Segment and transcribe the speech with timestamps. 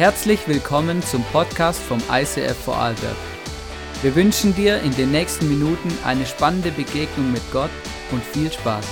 [0.00, 3.16] Herzlich willkommen zum Podcast vom ICF Vorarlberg.
[4.00, 7.68] Wir wünschen dir in den nächsten Minuten eine spannende Begegnung mit Gott
[8.10, 8.86] und viel Spaß.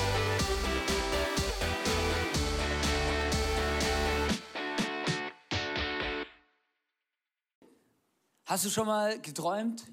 [8.45, 9.85] Hast du schon mal geträumt?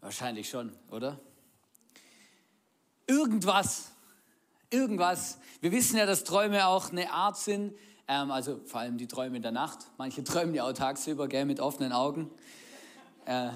[0.00, 1.20] Wahrscheinlich schon, oder?
[3.06, 3.90] Irgendwas,
[4.70, 5.38] irgendwas.
[5.60, 7.74] Wir wissen ja, dass Träume auch eine Art sind,
[8.10, 9.86] ähm, also vor allem die Träume in der Nacht.
[9.96, 12.28] Manche träumen ja auch tagsüber, gell, mit offenen Augen.
[13.24, 13.50] Äh,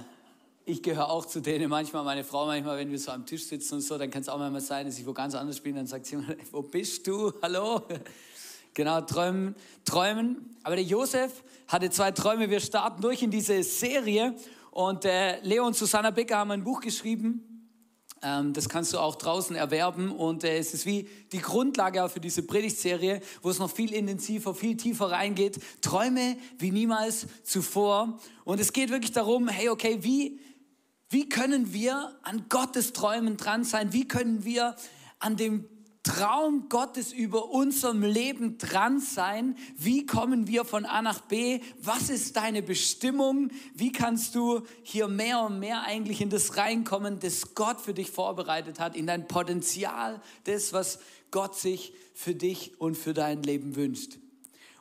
[0.65, 3.75] ich gehöre auch zu denen manchmal, meine Frau manchmal, wenn wir so am Tisch sitzen
[3.75, 5.87] und so, dann kann es auch manchmal sein, dass ich wo ganz anders bin, dann
[5.87, 7.33] sagt sie immer, wo bist du?
[7.43, 7.83] Hallo?
[8.77, 9.55] Genau, träumen,
[9.85, 10.57] träumen.
[10.65, 12.51] Aber der Josef hatte zwei Träume.
[12.51, 14.35] Wir starten durch in diese Serie
[14.73, 17.54] und äh, Leo und Susanna Becker haben ein Buch geschrieben
[18.53, 22.43] das kannst du auch draußen erwerben und äh, es ist wie die Grundlage für diese
[22.43, 25.61] Predigtserie, wo es noch viel intensiver, viel tiefer reingeht.
[25.83, 28.19] Träume wie niemals zuvor.
[28.45, 30.41] Und es geht wirklich darum, hey, okay, wie,
[31.11, 33.93] wie können wir an Gottes Träumen dran sein?
[33.93, 34.75] Wie können wir
[35.19, 35.67] an dem
[36.15, 39.57] Traum Gottes über unserem Leben dran sein.
[39.77, 41.61] Wie kommen wir von A nach B?
[41.81, 43.51] Was ist deine Bestimmung?
[43.75, 48.13] Wie kannst du hier mehr und mehr eigentlich in das reinkommen, das Gott für dich
[48.13, 51.01] vorbereitet hat, in dein Potenzial, das, was
[51.33, 54.19] Gott sich für dich und für dein Leben wünscht?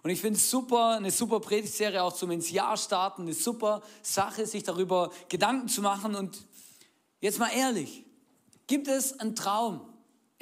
[0.04, 3.82] Und ich finde es super, eine super Predigtserie auch zum ins Jahr starten, eine super
[4.04, 6.14] Sache, sich darüber Gedanken zu machen.
[6.14, 6.46] Und
[7.22, 8.06] jetzt mal ehrlich,
[8.68, 9.93] gibt es einen Traum?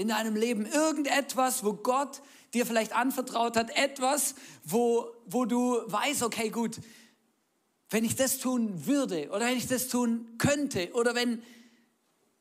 [0.02, 2.22] In deinem Leben, irgendetwas, wo Gott
[2.54, 6.80] dir vielleicht anvertraut hat, etwas, wo, wo du weißt, okay, gut,
[7.90, 11.42] wenn ich das tun würde oder wenn ich das tun könnte oder wenn,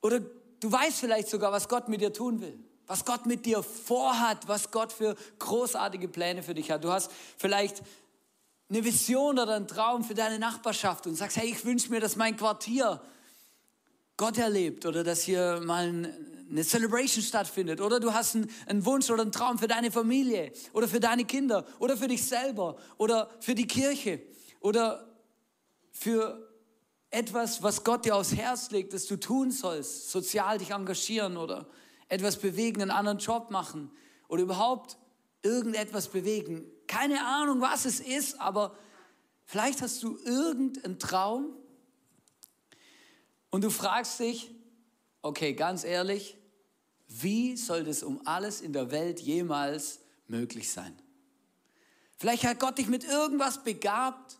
[0.00, 3.62] oder du weißt vielleicht sogar, was Gott mit dir tun will, was Gott mit dir
[3.62, 6.82] vorhat, was Gott für großartige Pläne für dich hat.
[6.82, 7.82] Du hast vielleicht
[8.68, 12.16] eine Vision oder einen Traum für deine Nachbarschaft und sagst, hey, ich wünsche mir, dass
[12.16, 13.00] mein Quartier
[14.20, 16.14] Gott erlebt oder dass hier mal ein
[16.50, 20.52] eine Celebration stattfindet oder du hast einen, einen, Wunsch oder einen Traum für deine Familie
[20.74, 24.20] oder für deine Kinder oder für dich selber oder für die Kirche
[24.60, 25.08] oder
[25.90, 26.52] für
[27.10, 31.66] etwas, was Gott dir aufs Herz legt, das du tun sollst, sozial dich engagieren oder
[32.08, 33.90] etwas bewegen, einen anderen Job machen
[34.28, 34.98] oder überhaupt
[35.42, 36.66] irgendetwas bewegen.
[36.88, 38.76] Keine Ahnung, was es ist, aber
[39.44, 41.54] vielleicht hast du irgendeinen Traum
[43.50, 44.50] und du fragst dich,
[45.22, 46.36] okay, ganz ehrlich,
[47.08, 50.96] wie soll das um alles in der Welt jemals möglich sein?
[52.16, 54.38] Vielleicht hat Gott dich mit irgendwas begabt.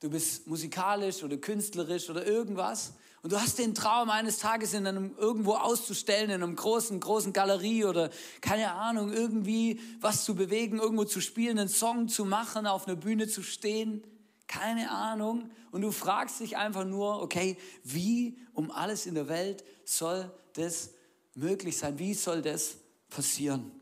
[0.00, 2.94] Du bist musikalisch oder künstlerisch oder irgendwas.
[3.22, 7.32] Und du hast den Traum, eines Tages in einem, irgendwo auszustellen, in einem großen, großen
[7.32, 8.10] Galerie oder
[8.40, 12.96] keine Ahnung, irgendwie was zu bewegen, irgendwo zu spielen, einen Song zu machen, auf einer
[12.96, 14.04] Bühne zu stehen.
[14.46, 15.50] Keine Ahnung.
[15.70, 20.90] Und du fragst dich einfach nur, okay, wie um alles in der Welt soll das
[21.34, 21.98] möglich sein?
[21.98, 22.76] Wie soll das
[23.08, 23.72] passieren?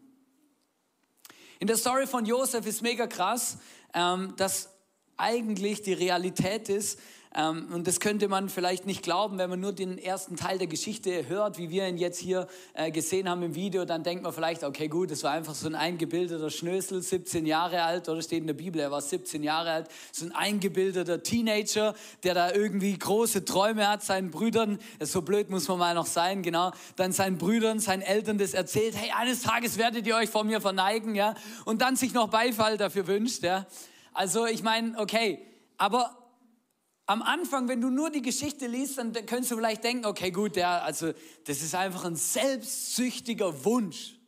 [1.61, 3.59] In der Story von Josef ist mega krass,
[3.95, 4.71] ähm, dass
[5.17, 6.99] eigentlich die Realität ist,
[7.37, 11.29] und das könnte man vielleicht nicht glauben, wenn man nur den ersten Teil der Geschichte
[11.29, 14.63] hört, wie wir ihn jetzt hier äh, gesehen haben im Video, dann denkt man vielleicht,
[14.63, 18.47] okay gut, das war einfach so ein eingebildeter Schnösel, 17 Jahre alt, oder steht in
[18.47, 23.45] der Bibel, er war 17 Jahre alt, so ein eingebildeter Teenager, der da irgendwie große
[23.45, 27.81] Träume hat, seinen Brüdern, so blöd muss man mal noch sein, genau, dann seinen Brüdern,
[27.81, 31.35] seinen Eltern das erzählt, hey, eines Tages werdet ihr euch vor mir verneigen, ja,
[31.65, 33.67] und dann sich noch Beifall dafür wünscht, ja.
[34.13, 35.41] Also ich meine, okay,
[35.79, 36.17] aber
[37.07, 40.57] am Anfang, wenn du nur die Geschichte liest, dann könntest du vielleicht denken, okay, gut,
[40.57, 41.13] ja, also
[41.45, 44.19] das ist einfach ein selbstsüchtiger Wunsch.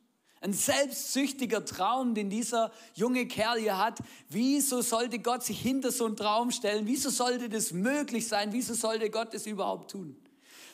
[0.42, 3.98] Ein selbstsüchtiger Traum, den dieser junge Kerl hier hat.
[4.28, 6.86] Wieso sollte Gott sich hinter so einen Traum stellen?
[6.86, 8.52] Wieso sollte das möglich sein?
[8.52, 10.14] Wieso sollte Gott das überhaupt tun?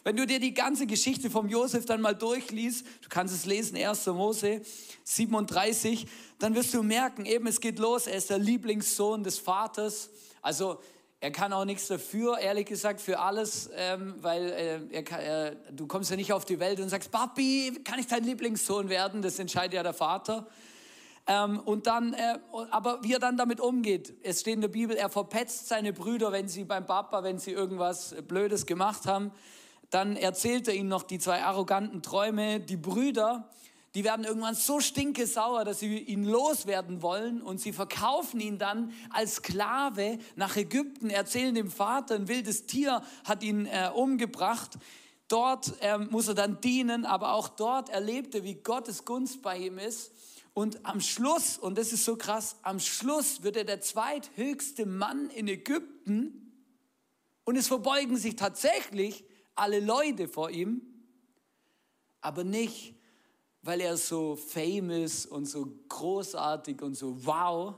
[0.04, 3.76] Wenn du dir die ganze Geschichte vom Josef dann mal durchliest, du kannst es lesen,
[3.76, 4.06] 1.
[4.06, 4.62] Mose
[5.04, 6.08] 37,
[6.40, 10.10] dann wirst du merken, eben es geht los, er ist der Lieblingssohn des Vaters.
[10.43, 10.81] Also
[11.22, 15.56] er kann auch nichts dafür, ehrlich gesagt, für alles, ähm, weil äh, er kann, äh,
[15.70, 19.22] du kommst ja nicht auf die Welt und sagst, Papi, kann ich dein Lieblingssohn werden?
[19.22, 20.48] Das entscheidet ja der Vater.
[21.28, 22.40] Ähm, und dann, äh,
[22.72, 26.32] aber wie er dann damit umgeht, es steht in der Bibel, er verpetzt seine Brüder,
[26.32, 29.30] wenn sie beim Papa, wenn sie irgendwas Blödes gemacht haben.
[29.90, 32.58] Dann erzählt er ihnen noch die zwei arroganten Träume.
[32.58, 33.48] Die Brüder,
[33.94, 38.92] die werden irgendwann so stinkesauer, dass sie ihn loswerden wollen und sie verkaufen ihn dann
[39.10, 44.78] als Sklave nach Ägypten, erzählen dem Vater, ein wildes Tier hat ihn äh, umgebracht.
[45.28, 49.58] dort ähm, muss er dann dienen, aber auch dort erlebt er, wie Gottes Gunst bei
[49.58, 50.12] ihm ist.
[50.54, 55.30] Und am Schluss, und das ist so krass, am Schluss wird er der zweithöchste Mann
[55.30, 56.52] in Ägypten
[57.44, 59.24] und es verbeugen sich tatsächlich
[59.54, 60.82] alle Leute vor ihm,
[62.20, 62.94] aber nicht,
[63.62, 67.75] weil er so famous und so großartig und so wow,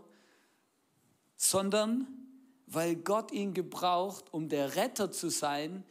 [1.36, 2.06] sondern
[2.66, 5.84] weil Gott ihn gebraucht, um der Retter zu sein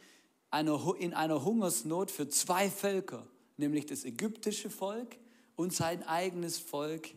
[0.98, 3.26] in einer Hungersnot für zwei Völker,
[3.56, 5.16] nämlich das ägyptische Volk
[5.56, 7.10] und sein eigenes Volk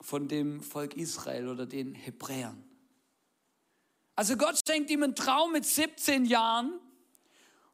[0.00, 2.64] von dem Volk Israel oder den Hebräern.
[4.14, 6.78] Also Gott schenkt ihm einen Traum mit 17 Jahren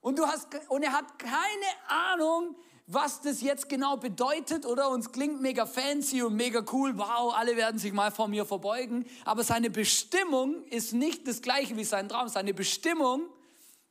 [0.00, 2.56] und, du hast, und er hat keine Ahnung,
[2.88, 4.90] was das jetzt genau bedeutet, oder?
[4.90, 6.96] Uns klingt mega fancy und mega cool.
[6.96, 9.06] Wow, alle werden sich mal vor mir verbeugen.
[9.24, 12.28] Aber seine Bestimmung ist nicht das gleiche wie sein Traum.
[12.28, 13.22] Seine Bestimmung,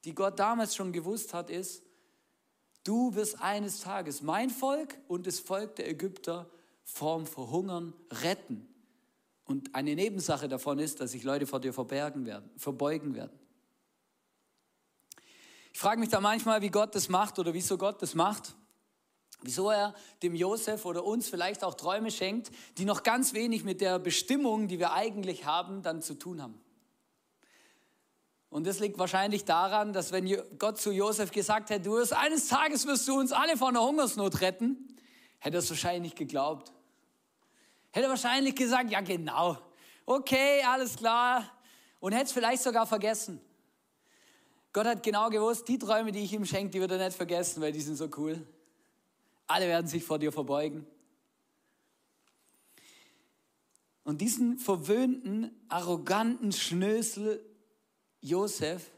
[0.06, 1.84] die Gott damals schon gewusst hat, ist,
[2.86, 6.50] du wirst eines Tages mein Volk und das Volk der Ägypter
[6.86, 7.94] vorm Verhungern
[8.24, 8.66] retten.
[9.44, 13.38] Und eine Nebensache davon ist, dass sich Leute vor dir verbergen werden, verbeugen werden.
[15.74, 18.56] Ich frage mich da manchmal, wie Gott das macht oder wieso Gott das macht.
[19.42, 19.94] Wieso er
[20.24, 24.68] dem Josef oder uns vielleicht auch Träume schenkt, die noch ganz wenig mit der Bestimmung,
[24.68, 26.60] die wir eigentlich haben, dann zu tun haben.
[28.50, 32.48] Und das liegt wahrscheinlich daran, dass wenn Gott zu Josef gesagt hätte, du wirst eines
[32.48, 34.96] Tages wirst du uns alle von der Hungersnot retten,
[35.40, 36.72] hätte er es wahrscheinlich nicht geglaubt.
[37.92, 39.58] Hätte wahrscheinlich gesagt, ja genau,
[40.06, 41.44] okay, alles klar.
[42.00, 43.42] Und hätte es vielleicht sogar vergessen.
[44.74, 47.62] Gott hat genau gewusst, die Träume, die ich ihm schenke, die wird er nicht vergessen,
[47.62, 48.46] weil die sind so cool.
[49.48, 50.86] Alle werden sich vor dir verbeugen.
[54.04, 57.44] Und diesen verwöhnten, arroganten Schnösel
[58.22, 58.92] Josef,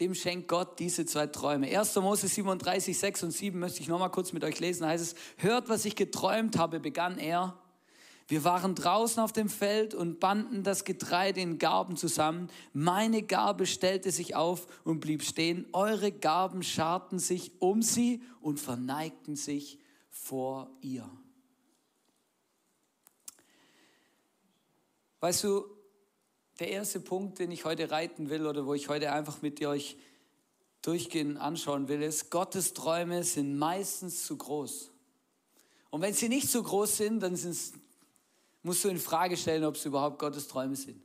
[0.00, 1.66] dem schenkt Gott diese zwei Träume.
[1.66, 1.96] 1.
[1.96, 4.82] Mose 37, 6 und 7 möchte ich nochmal kurz mit euch lesen.
[4.82, 7.58] Da heißt es, hört, was ich geträumt habe, begann er.
[8.28, 12.48] Wir waren draußen auf dem Feld und banden das Getreide in Garben zusammen.
[12.72, 15.66] Meine Garbe stellte sich auf und blieb stehen.
[15.72, 19.78] Eure Garben scharten sich um sie und verneigten sich
[20.12, 21.10] vor ihr.
[25.20, 25.64] Weißt du,
[26.60, 29.96] der erste Punkt, den ich heute reiten will oder wo ich heute einfach mit euch
[30.82, 34.90] durchgehen anschauen will, ist, Gottes Träume sind meistens zu groß.
[35.90, 37.38] Und wenn sie nicht zu groß sind, dann
[38.62, 41.02] musst du in Frage stellen, ob es überhaupt Gottes Träume sind.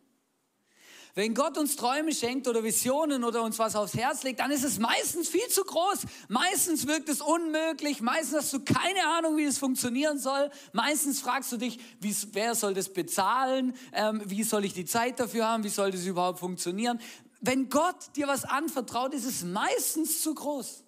[1.15, 4.63] Wenn Gott uns Träume schenkt oder Visionen oder uns was aufs Herz legt, dann ist
[4.63, 6.05] es meistens viel zu groß.
[6.27, 8.01] Meistens wirkt es unmöglich.
[8.01, 10.49] Meistens hast du keine Ahnung, wie das funktionieren soll.
[10.73, 13.75] Meistens fragst du dich, wie, wer soll das bezahlen?
[13.93, 15.63] Ähm, wie soll ich die Zeit dafür haben?
[15.63, 16.99] Wie soll das überhaupt funktionieren?
[17.41, 20.83] Wenn Gott dir was anvertraut, ist es meistens zu groß.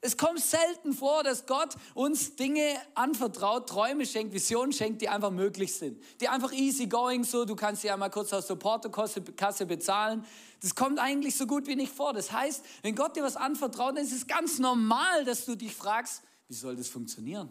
[0.00, 5.30] Es kommt selten vor, dass Gott uns Dinge anvertraut, Träume schenkt, Visionen schenkt, die einfach
[5.30, 6.00] möglich sind.
[6.20, 10.24] Die einfach easy going so, du kannst sie einmal kurz aus der Portokasse bezahlen.
[10.60, 12.12] Das kommt eigentlich so gut wie nicht vor.
[12.12, 15.74] Das heißt, wenn Gott dir was anvertraut, dann ist es ganz normal, dass du dich
[15.74, 17.50] fragst, wie soll das funktionieren?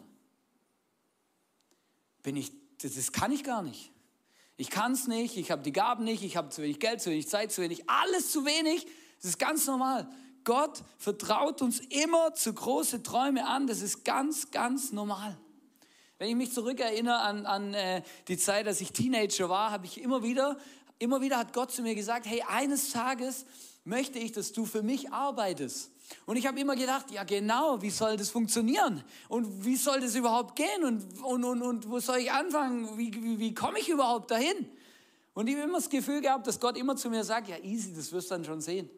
[2.23, 2.51] Bin ich,
[2.81, 3.91] das kann ich gar nicht.
[4.57, 7.11] Ich kann es nicht, ich habe die Gaben nicht, ich habe zu wenig Geld, zu
[7.11, 8.88] wenig Zeit, zu wenig, alles zu wenig.
[9.17, 10.09] Das ist ganz normal.
[10.47, 13.67] Gott vertraut uns immer zu große Träume an.
[13.67, 15.38] Das ist ganz, ganz normal.
[16.19, 20.01] Wenn ich mich zurückerinnere an, an äh, die Zeit, als ich Teenager war, habe ich
[20.01, 20.57] immer wieder,
[20.99, 23.45] immer wieder hat Gott zu mir gesagt, hey, eines Tages
[23.83, 25.92] möchte ich, dass du für mich arbeitest.
[26.25, 29.04] Und ich habe immer gedacht, ja genau, wie soll das funktionieren?
[29.27, 30.85] Und wie soll das überhaupt gehen?
[30.85, 32.97] Und, und, und, und wo soll ich anfangen?
[32.97, 34.66] Wie, wie, wie komme ich überhaupt dahin?
[35.33, 37.94] Und ich habe immer das Gefühl gehabt, dass Gott immer zu mir sagt, ja easy,
[37.94, 38.89] das wirst du dann schon sehen.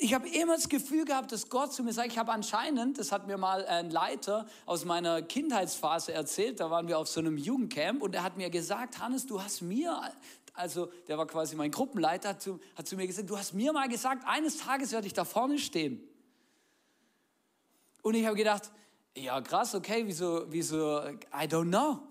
[0.00, 3.10] Ich habe immer das Gefühl gehabt, dass Gott zu mir sagt, ich habe anscheinend, das
[3.10, 7.36] hat mir mal ein Leiter aus meiner Kindheitsphase erzählt, da waren wir auf so einem
[7.36, 10.00] Jugendcamp und er hat mir gesagt, Hannes, du hast mir,
[10.54, 13.72] also der war quasi mein Gruppenleiter, hat zu, hat zu mir gesagt, du hast mir
[13.72, 16.00] mal gesagt, eines Tages werde ich da vorne stehen.
[18.02, 18.70] Und ich habe gedacht,
[19.16, 22.07] ja krass, okay, wieso, wieso, I don't know.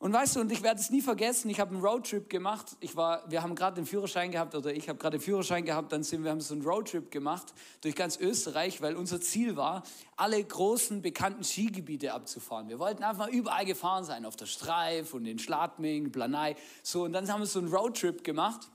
[0.00, 2.76] Und weißt du, und ich werde es nie vergessen, ich habe einen Roadtrip gemacht.
[2.78, 5.90] Ich war, wir haben gerade den Führerschein gehabt, oder ich habe gerade den Führerschein gehabt,
[5.90, 9.82] dann sind wir haben so einen Roadtrip gemacht durch ganz Österreich, weil unser Ziel war,
[10.16, 12.68] alle großen bekannten Skigebiete abzufahren.
[12.68, 16.54] Wir wollten einfach überall gefahren sein, auf der Streif und in Schladming, Planei.
[16.84, 18.70] So, und dann haben wir so einen Roadtrip gemacht.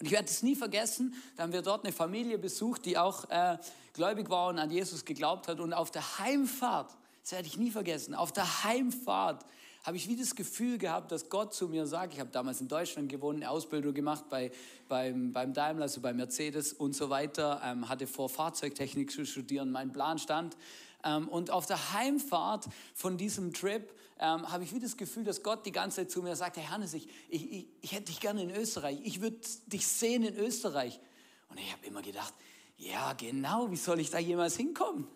[0.00, 3.30] Und ich werde es nie vergessen, da haben wir dort eine Familie besucht, die auch
[3.30, 3.58] äh,
[3.92, 5.60] gläubig war und an Jesus geglaubt hat.
[5.60, 9.44] Und auf der Heimfahrt, das werde ich nie vergessen, auf der Heimfahrt
[9.82, 12.68] habe ich wie das Gefühl gehabt, dass Gott zu mir sagt, ich habe damals in
[12.68, 14.52] Deutschland gewohnt, eine Ausbildung gemacht bei,
[14.88, 19.72] beim, beim Daimler, also bei Mercedes und so weiter, ähm, hatte vor Fahrzeugtechnik zu studieren,
[19.72, 20.56] mein Plan stand.
[21.04, 25.42] Ähm, und auf der Heimfahrt von diesem Trip ähm, habe ich wie das Gefühl, dass
[25.42, 28.20] Gott die ganze Zeit zu mir sagt, hey Hannes, ich, ich, ich, ich hätte dich
[28.20, 31.00] gerne in Österreich, ich würde dich sehen in Österreich.
[31.48, 32.32] Und ich habe immer gedacht,
[32.76, 35.08] ja genau, wie soll ich da jemals hinkommen?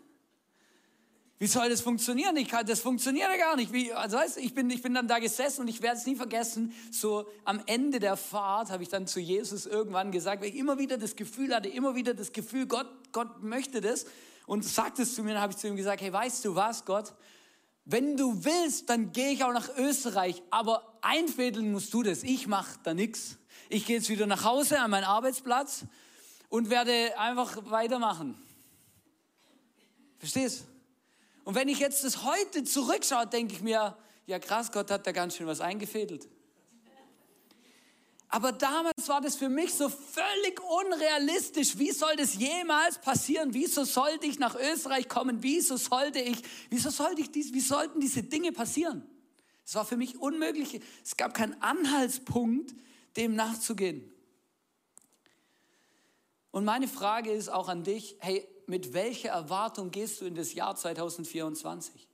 [1.39, 2.35] Wie soll das funktionieren?
[2.39, 3.71] Ich kann, das funktioniert ja gar nicht.
[3.71, 6.17] Wie, also weißt, ich, bin, ich bin dann da gesessen und ich werde es nie
[6.17, 6.73] vergessen.
[6.91, 10.79] So am Ende der Fahrt habe ich dann zu Jesus irgendwann gesagt, weil ich immer
[10.79, 14.07] wieder das Gefühl hatte, immer wieder das Gefühl, Gott, Gott möchte das.
[14.47, 16.87] Und sagt es zu mir, dann habe ich zu ihm gesagt, hey, weißt du was,
[16.87, 17.13] Gott?
[17.85, 22.23] Wenn du willst, dann gehe ich auch nach Österreich, aber einfädeln musst du das.
[22.23, 23.37] Ich mache da nichts.
[23.69, 25.85] Ich gehe jetzt wieder nach Hause an meinen Arbeitsplatz
[26.49, 28.41] und werde einfach weitermachen.
[30.19, 30.63] Verstehst?
[30.63, 30.76] du?
[31.47, 35.13] Und wenn ich jetzt das heute zurückschaue, denke ich mir, ja krass, Gott hat da
[35.13, 36.29] ganz schön was eingefädelt.
[38.29, 41.79] Aber damals war das für mich so völlig unrealistisch.
[41.79, 43.55] Wie soll das jemals passieren?
[43.55, 45.45] Wieso sollte ich nach Österreich kommen?
[45.45, 49.09] Wieso sollte ich, wieso sollte ich dies, wie sollten diese Dinge passieren?
[49.65, 50.81] Es war für mich unmöglich.
[51.05, 52.75] Es gab keinen Anhaltspunkt,
[53.17, 54.13] dem nachzugehen.
[56.51, 60.55] Und meine Frage ist auch an dich, hey, mit welcher Erwartung gehst du in das
[60.55, 62.09] Jahr 2024?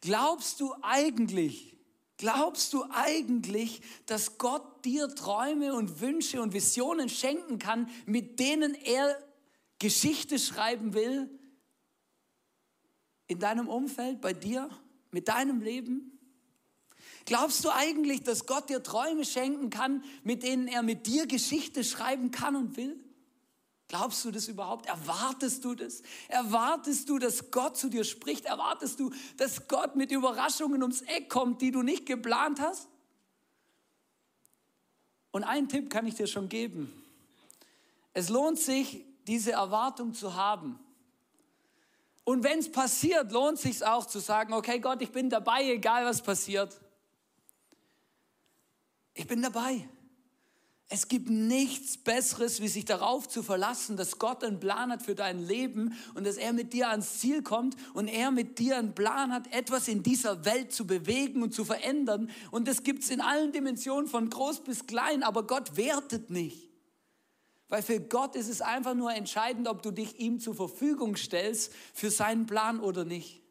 [0.00, 1.76] Glaubst du eigentlich,
[2.18, 8.74] glaubst du eigentlich, dass Gott dir Träume und Wünsche und Visionen schenken kann, mit denen
[8.74, 9.16] er
[9.78, 11.30] Geschichte schreiben will
[13.26, 14.68] in deinem Umfeld, bei dir,
[15.10, 16.18] mit deinem Leben?
[17.26, 21.84] Glaubst du eigentlich, dass Gott dir Träume schenken kann, mit denen er mit dir Geschichte
[21.84, 23.03] schreiben kann und will?
[23.94, 24.86] Glaubst du das überhaupt?
[24.86, 26.02] Erwartest du das?
[26.26, 28.44] Erwartest du, dass Gott zu dir spricht?
[28.44, 32.88] Erwartest du, dass Gott mit Überraschungen ums Eck kommt, die du nicht geplant hast?
[35.30, 36.92] Und einen Tipp kann ich dir schon geben.
[38.14, 40.76] Es lohnt sich, diese Erwartung zu haben.
[42.24, 46.04] Und wenn es passiert, lohnt sich auch zu sagen, okay Gott, ich bin dabei, egal
[46.04, 46.80] was passiert.
[49.14, 49.88] Ich bin dabei.
[50.88, 55.14] Es gibt nichts Besseres, wie sich darauf zu verlassen, dass Gott einen Plan hat für
[55.14, 58.94] dein Leben und dass er mit dir ans Ziel kommt und er mit dir einen
[58.94, 62.30] Plan hat, etwas in dieser Welt zu bewegen und zu verändern.
[62.50, 66.70] Und das gibt es in allen Dimensionen, von groß bis klein, aber Gott wertet nicht.
[67.68, 71.72] Weil für Gott ist es einfach nur entscheidend, ob du dich ihm zur Verfügung stellst
[71.94, 73.43] für seinen Plan oder nicht.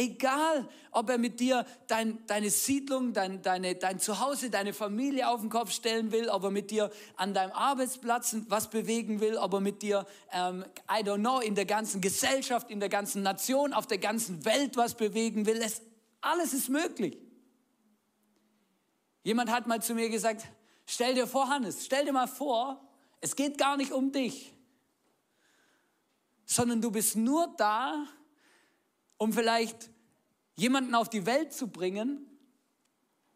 [0.00, 5.40] Egal, ob er mit dir dein, deine Siedlung, dein, deine, dein Zuhause, deine Familie auf
[5.40, 9.54] den Kopf stellen will, ob er mit dir an deinem Arbeitsplatz was bewegen will, ob
[9.54, 13.72] er mit dir, ähm, I don't know, in der ganzen Gesellschaft, in der ganzen Nation,
[13.72, 15.60] auf der ganzen Welt was bewegen will.
[15.60, 15.82] Es,
[16.20, 17.18] alles ist möglich.
[19.24, 20.46] Jemand hat mal zu mir gesagt,
[20.86, 22.88] stell dir vor, Hannes, stell dir mal vor,
[23.20, 24.54] es geht gar nicht um dich,
[26.44, 28.06] sondern du bist nur da,
[29.18, 29.90] um vielleicht
[30.56, 32.26] jemanden auf die Welt zu bringen,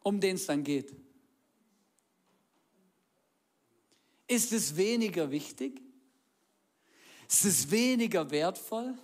[0.00, 0.94] um den es dann geht?
[4.26, 5.82] Ist es weniger wichtig?
[7.28, 8.96] Ist es weniger wertvoll?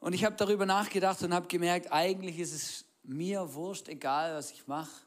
[0.00, 4.52] Und ich habe darüber nachgedacht und habe gemerkt, eigentlich ist es mir wurscht, egal was
[4.52, 5.02] ich mache.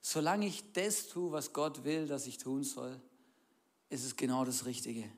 [0.00, 3.00] Solange ich das tue, was Gott will, dass ich tun soll,
[3.88, 5.10] ist es genau das Richtige.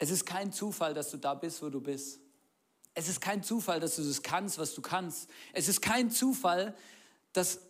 [0.00, 2.20] Es ist kein Zufall, dass du da bist, wo du bist.
[2.94, 5.28] Es ist kein Zufall, dass du das kannst, was du kannst.
[5.52, 6.74] Es ist kein Zufall,
[7.34, 7.60] dass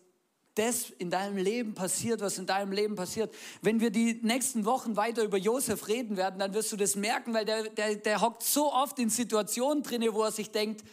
[0.55, 3.35] das in deinem Leben passiert, was in deinem Leben passiert.
[3.63, 7.35] Wenn wir die nächsten Wochen weiter über Josef reden werden, dann wirst du das merken,
[7.35, 10.85] weil der, der, der hockt so oft in Situationen drinne, wo er sich denkt,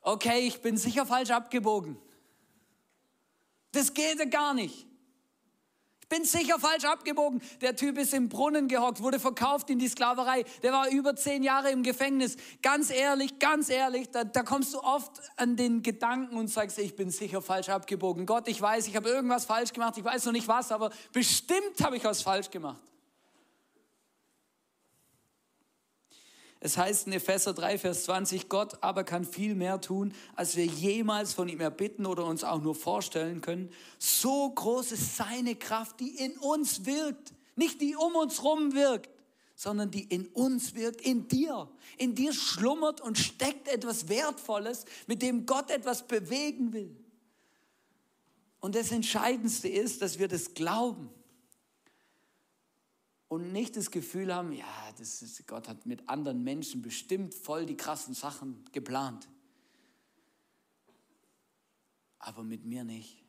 [0.00, 1.96] okay, ich bin sicher falsch abgebogen.
[3.70, 4.84] Das geht ja gar nicht
[6.12, 7.40] bin sicher falsch abgebogen.
[7.62, 10.44] Der Typ ist im Brunnen gehockt, wurde verkauft in die Sklaverei.
[10.62, 12.36] Der war über zehn Jahre im Gefängnis.
[12.60, 16.96] Ganz ehrlich, ganz ehrlich, da, da kommst du oft an den Gedanken und sagst, ich
[16.96, 18.26] bin sicher falsch abgebogen.
[18.26, 19.96] Gott, ich weiß, ich habe irgendwas falsch gemacht.
[19.96, 22.91] Ich weiß noch nicht was, aber bestimmt habe ich was falsch gemacht.
[26.64, 30.64] Es heißt in Epheser 3, Vers 20, Gott aber kann viel mehr tun, als wir
[30.64, 33.68] jemals von ihm erbitten oder uns auch nur vorstellen können.
[33.98, 37.32] So groß ist seine Kraft, die in uns wirkt.
[37.56, 39.10] Nicht die um uns rum wirkt,
[39.56, 41.68] sondern die in uns wirkt, in dir.
[41.98, 46.96] In dir schlummert und steckt etwas Wertvolles, mit dem Gott etwas bewegen will.
[48.60, 51.10] Und das Entscheidendste ist, dass wir das glauben.
[53.32, 54.66] Und nicht das Gefühl haben, ja,
[54.98, 59.26] das ist, Gott hat mit anderen Menschen bestimmt voll die krassen Sachen geplant.
[62.18, 63.24] Aber mit mir nicht.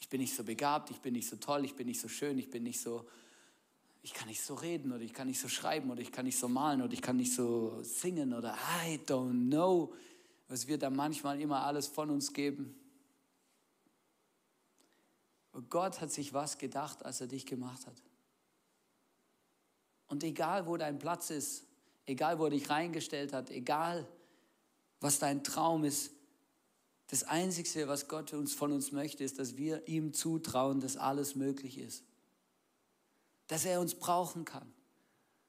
[0.00, 2.38] Ich bin nicht so begabt, ich bin nicht so toll, ich bin nicht so schön,
[2.38, 3.06] ich bin nicht so,
[4.00, 6.38] ich kann nicht so reden oder ich kann nicht so schreiben oder ich kann nicht
[6.38, 9.92] so malen oder ich kann nicht so singen oder I don't know,
[10.48, 12.74] was wir da manchmal immer alles von uns geben.
[15.52, 18.02] Und Gott hat sich was gedacht, als er dich gemacht hat.
[20.08, 21.64] Und egal, wo dein Platz ist,
[22.06, 24.08] egal, wo er dich reingestellt hat, egal,
[25.00, 26.10] was dein Traum ist,
[27.08, 31.34] das Einzige, was Gott uns, von uns möchte, ist, dass wir ihm zutrauen, dass alles
[31.34, 32.04] möglich ist.
[33.46, 34.70] Dass er uns brauchen kann.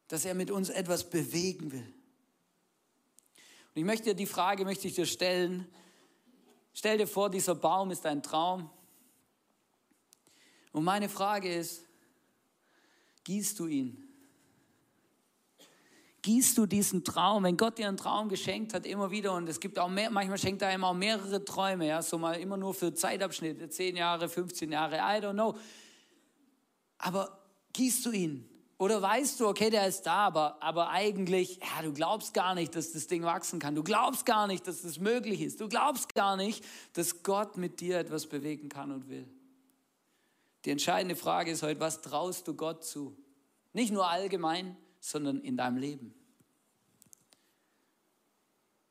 [0.08, 1.94] Dass er mit uns etwas bewegen will.
[3.70, 5.68] Und ich möchte dir die Frage, möchte ich dir stellen.
[6.74, 8.70] Stell dir vor, dieser Baum ist ein Traum.
[10.72, 11.84] Und meine Frage ist,
[13.26, 14.09] gießt du ihn?
[16.22, 19.60] Gießt du diesen Traum, wenn Gott dir einen Traum geschenkt hat, immer wieder, und es
[19.60, 22.74] gibt auch mehr, manchmal schenkt er einem auch mehrere Träume, ja, so mal immer nur
[22.74, 25.56] für Zeitabschnitte, 10 Jahre, 15 Jahre, I don't know.
[26.98, 27.40] Aber
[27.74, 28.50] gießt du ihn?
[28.78, 32.76] Oder weißt du, okay, der ist da, aber, aber eigentlich, ja, du glaubst gar nicht,
[32.76, 33.76] dass das Ding wachsen kann.
[33.76, 35.60] Du glaubst gar nicht, dass das möglich ist.
[35.60, 39.28] Du glaubst gar nicht, dass Gott mit dir etwas bewegen kann und will.
[40.64, 43.18] Die entscheidende Frage ist heute, was traust du Gott zu?
[43.74, 46.14] Nicht nur allgemein, sondern in deinem Leben.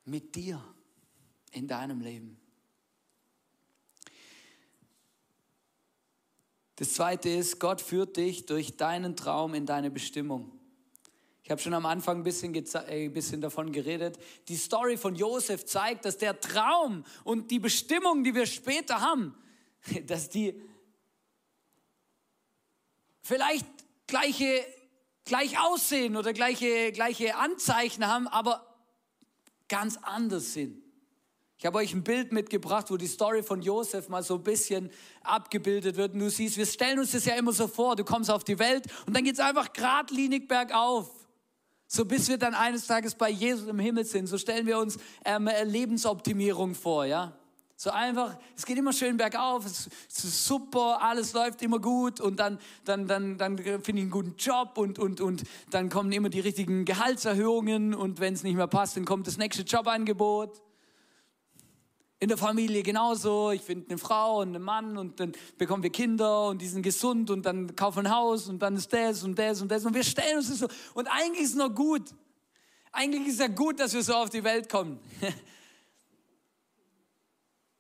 [0.04, 0.62] Mit dir
[1.52, 2.38] in deinem Leben.
[6.76, 10.52] Das zweite ist, Gott führt dich durch deinen Traum in deine Bestimmung.
[11.42, 14.18] Ich habe schon am Anfang ein bisschen, äh, ein bisschen davon geredet.
[14.48, 19.34] Die Story von Josef zeigt, dass der Traum und die Bestimmung, die wir später haben,
[20.06, 20.60] dass die
[23.22, 23.66] vielleicht
[24.06, 24.64] gleiche
[25.28, 28.66] gleich aussehen oder gleiche, gleiche Anzeichen haben, aber
[29.68, 30.82] ganz anders sind.
[31.58, 34.90] Ich habe euch ein Bild mitgebracht, wo die Story von Josef mal so ein bisschen
[35.22, 36.14] abgebildet wird.
[36.14, 38.58] Und du siehst, wir stellen uns das ja immer so vor, du kommst auf die
[38.58, 41.10] Welt und dann geht es einfach geradlinig bergauf.
[41.86, 44.26] So bis wir dann eines Tages bei Jesus im Himmel sind.
[44.26, 47.37] So stellen wir uns ähm, Lebensoptimierung vor, ja.
[47.80, 52.40] So einfach, es geht immer schön bergauf, es ist super, alles läuft immer gut und
[52.40, 56.28] dann, dann, dann, dann finde ich einen guten Job und, und, und dann kommen immer
[56.28, 60.60] die richtigen Gehaltserhöhungen und wenn es nicht mehr passt, dann kommt das nächste Jobangebot.
[62.18, 65.90] In der Familie genauso, ich finde eine Frau und einen Mann und dann bekommen wir
[65.90, 69.38] Kinder und die sind gesund und dann kaufen ein Haus und dann ist das und
[69.38, 72.02] das und das und wir stellen uns das so und eigentlich ist es noch gut.
[72.90, 74.98] Eigentlich ist es ja gut, dass wir so auf die Welt kommen.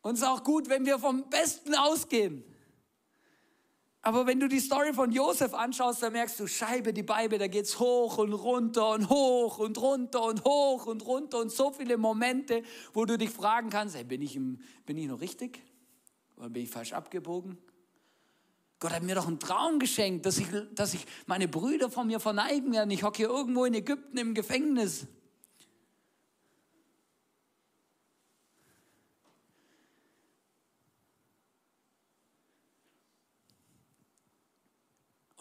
[0.02, 2.44] Und es ist auch gut, wenn wir vom Besten ausgehen.
[4.00, 7.48] Aber wenn du die Story von Josef anschaust, dann merkst du, Scheibe, die Beine, da
[7.48, 11.72] geht es hoch und runter und hoch und runter und hoch und runter und so
[11.72, 15.62] viele Momente, wo du dich fragen kannst, hey, bin, ich im, bin ich noch richtig?
[16.36, 17.58] Oder bin ich falsch abgebogen?
[18.80, 22.20] Gott hat mir doch einen Traum geschenkt, dass ich, dass ich meine Brüder von mir
[22.20, 22.92] verneigen werden.
[22.92, 25.08] Ich hocke hier irgendwo in Ägypten im Gefängnis.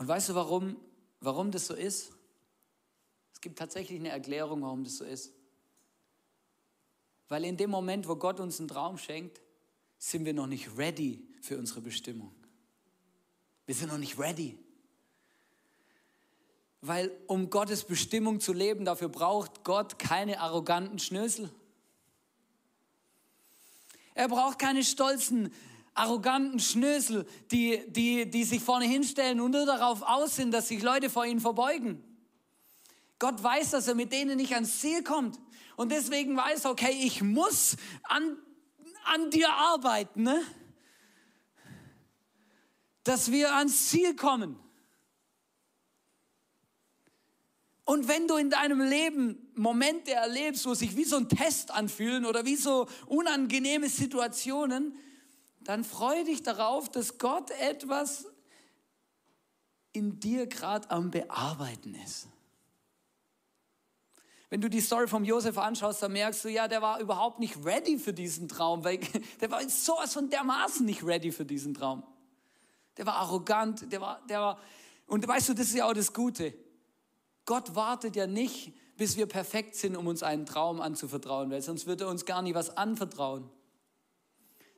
[0.07, 0.77] Und weißt du, warum,
[1.19, 2.13] warum das so ist?
[3.33, 5.33] Es gibt tatsächlich eine Erklärung, warum das so ist.
[7.27, 9.41] Weil in dem Moment, wo Gott uns einen Traum schenkt,
[9.97, 12.33] sind wir noch nicht ready für unsere Bestimmung.
[13.65, 14.57] Wir sind noch nicht ready.
[16.79, 21.51] Weil um Gottes Bestimmung zu leben, dafür braucht Gott keine arroganten Schnösel.
[24.13, 25.53] Er braucht keine stolzen
[25.97, 30.81] arroganten Schnösel, die, die, die sich vorne hinstellen und nur darauf aus sind, dass sich
[30.81, 32.03] Leute vor ihnen verbeugen.
[33.19, 35.39] Gott weiß, dass er mit denen nicht ans Ziel kommt.
[35.75, 38.37] Und deswegen weiß okay, ich muss an,
[39.05, 40.41] an dir arbeiten, ne?
[43.03, 44.59] dass wir ans Ziel kommen.
[47.85, 52.25] Und wenn du in deinem Leben Momente erlebst, wo sich wie so ein Test anfühlen
[52.25, 54.93] oder wie so unangenehme Situationen,
[55.67, 58.25] dann freu dich darauf, dass Gott etwas
[59.91, 62.29] in dir gerade am Bearbeiten ist.
[64.49, 67.65] Wenn du die Story vom Josef anschaust, dann merkst du, ja, der war überhaupt nicht
[67.65, 68.99] ready für diesen Traum, weil
[69.41, 72.01] der war sowas von dermaßen nicht ready für diesen Traum.
[72.95, 74.61] Der war arrogant, der war, der war,
[75.05, 76.53] und weißt du, das ist ja auch das Gute.
[77.45, 81.87] Gott wartet ja nicht, bis wir perfekt sind, um uns einen Traum anzuvertrauen, weil sonst
[81.87, 83.49] würde er uns gar nie was anvertrauen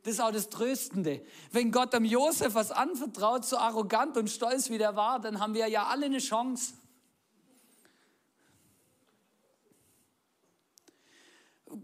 [0.04, 1.22] Das ist auch das Tröstende.
[1.52, 5.54] Wenn Gott am Josef was anvertraut, so arrogant und stolz wie der war, dann haben
[5.54, 6.74] wir ja alle eine Chance.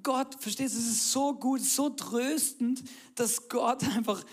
[0.01, 2.83] Gott, verstehst du, es ist so gut, so tröstend,
[3.15, 4.23] dass Gott einfach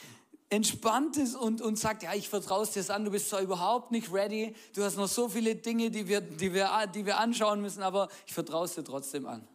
[0.49, 4.13] entspannt ist und, und sagt, ja, ich vertraue dir an, du bist zwar überhaupt nicht
[4.13, 7.83] ready, du hast noch so viele Dinge, die wir, die wir, die wir anschauen müssen,
[7.83, 9.49] aber ich vertraue dir trotzdem an.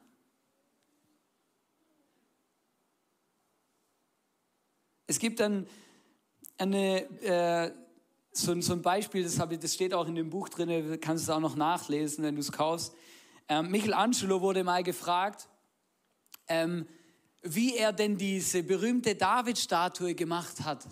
[5.08, 5.66] Es gibt dann
[6.58, 7.72] eine, äh,
[8.32, 11.24] so, so, ein Beispiel, das, ich, das, steht auch in dem Buch drin, du kannst
[11.24, 12.94] es auch noch nachlesen, wenn du es kaufst.
[13.48, 15.48] Ähm, Michelangelo wurde mal gefragt,
[16.50, 16.86] ähm,
[17.42, 20.86] wie er denn diese berühmte David-Statue gemacht hat.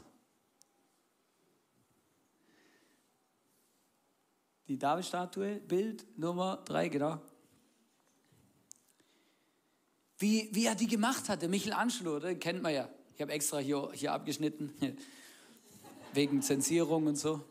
[4.67, 7.21] Die David-Statue, Bild Nummer drei, genau.
[10.17, 12.89] Wie, wie er die gemacht hatte, Michelangelo, den kennt man ja.
[13.15, 14.73] Ich habe extra hier, hier abgeschnitten,
[16.13, 17.41] wegen Zensierung und so.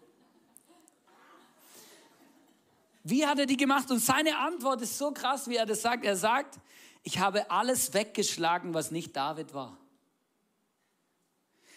[3.02, 3.90] Wie hat er die gemacht?
[3.90, 6.04] Und seine Antwort ist so krass, wie er das sagt.
[6.04, 6.58] Er sagt,
[7.02, 9.78] ich habe alles weggeschlagen, was nicht David war.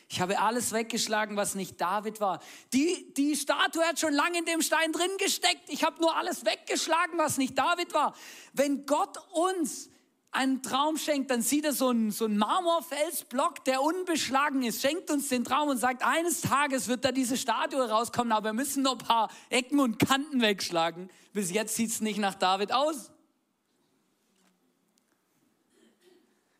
[0.09, 2.41] Ich habe alles weggeschlagen, was nicht David war.
[2.73, 5.69] Die, die Statue hat schon lange in dem Stein drin gesteckt.
[5.69, 8.13] Ich habe nur alles weggeschlagen, was nicht David war.
[8.51, 9.89] Wenn Gott uns
[10.31, 15.09] einen Traum schenkt, dann sieht er so einen, so einen Marmorfelsblock, der unbeschlagen ist, schenkt
[15.09, 18.83] uns den Traum und sagt, eines Tages wird da diese Statue rauskommen, aber wir müssen
[18.83, 21.09] noch ein paar Ecken und Kanten wegschlagen.
[21.33, 23.11] Bis jetzt sieht es nicht nach David aus.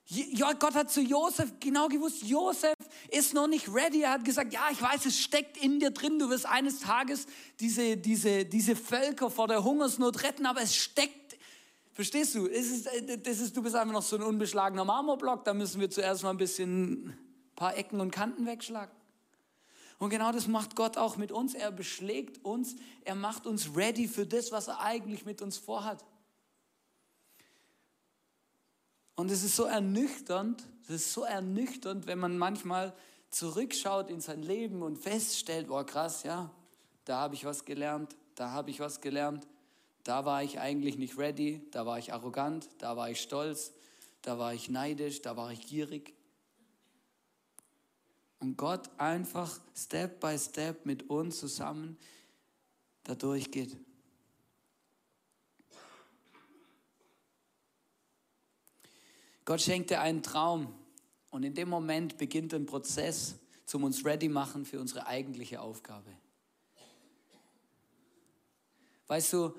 [0.09, 2.75] Ja, Gott hat zu Josef genau gewusst, Josef
[3.11, 4.03] ist noch nicht ready.
[4.03, 6.17] Er hat gesagt, ja, ich weiß, es steckt in dir drin.
[6.17, 7.25] Du wirst eines Tages
[7.59, 11.26] diese, diese, diese Völker vor der Hungersnot retten, aber es steckt
[11.97, 12.45] Verstehst du?
[12.45, 15.89] Ist, äh, das ist, du bist einfach noch so ein unbeschlagener Marmorblock, da müssen wir
[15.89, 17.17] zuerst mal ein bisschen ein
[17.55, 18.95] paar Ecken und Kanten wegschlagen.
[19.97, 21.55] Und genau das macht Gott auch mit uns.
[21.55, 26.05] Er beschlägt uns, er macht uns ready für das, was er eigentlich mit uns vorhat.
[29.15, 32.93] Und es ist so ernüchternd, es ist so ernüchternd, wenn man manchmal
[33.31, 36.51] zurückschaut in sein Leben und feststellt, boah krass, ja,
[37.05, 39.47] da habe ich was gelernt, da habe ich was gelernt.
[40.07, 43.73] Da war ich eigentlich nicht ready, da war ich arrogant, da war ich stolz,
[44.21, 46.13] da war ich neidisch, da war ich gierig.
[48.39, 51.97] Und Gott einfach Step by Step mit uns zusammen
[53.03, 53.75] da durchgeht.
[59.43, 60.73] Gott schenkt dir einen Traum
[61.31, 66.13] und in dem Moment beginnt ein Prozess zum uns ready machen für unsere eigentliche Aufgabe.
[69.07, 69.53] Weißt du,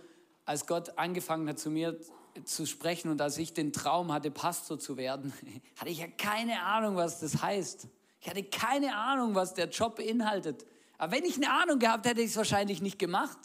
[0.49, 2.01] als Gott angefangen hat zu mir
[2.45, 5.35] zu sprechen und als ich den Traum hatte, Pastor zu werden,
[5.77, 7.87] hatte ich ja keine Ahnung, was das heißt.
[8.21, 10.65] Ich hatte keine Ahnung, was der Job beinhaltet.
[10.97, 13.39] Aber wenn ich eine Ahnung gehabt hätte, hätte ich es wahrscheinlich nicht gemacht.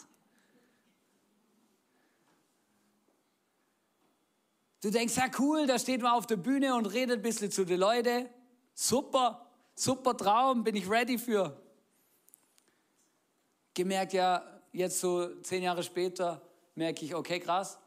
[4.80, 7.66] Du denkst, ja cool, da steht man auf der Bühne und redet ein bisschen zu
[7.66, 8.30] den Leuten.
[8.72, 11.60] Super, super Traum, bin ich ready für.
[13.74, 16.40] Gemerkt ja, jetzt so zehn Jahre später,
[16.74, 17.78] merke ich, okay, krass,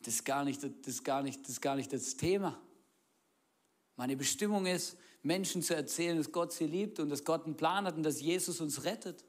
[0.00, 2.60] das ist gar nicht das, gar nicht, das, gar nicht das Thema.
[3.96, 7.86] Meine Bestimmung ist, Menschen zu erzählen, dass Gott sie liebt und dass Gott einen Plan
[7.86, 9.24] hat und dass Jesus uns rettet.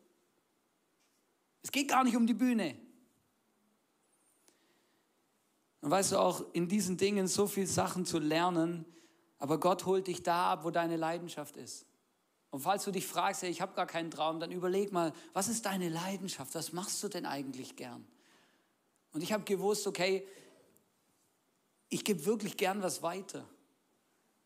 [1.62, 2.76] Es geht gar nicht um die Bühne.
[5.82, 8.86] Und weißt du auch, in diesen Dingen so viele Sachen zu lernen,
[9.38, 11.86] aber Gott holt dich da ab, wo deine Leidenschaft ist.
[12.56, 15.50] Und falls du dich fragst, hey, ich habe gar keinen Traum, dann überleg mal, was
[15.50, 16.56] ist deine Leidenschaft?
[16.56, 18.08] Was machst du denn eigentlich gern?
[19.12, 20.26] Und ich habe gewusst, okay,
[21.90, 23.44] ich gebe wirklich gern was weiter.